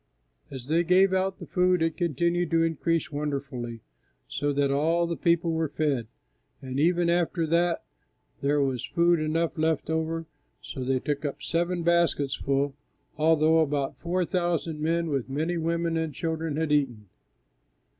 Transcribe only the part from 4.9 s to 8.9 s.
the people were fed; and even after that there was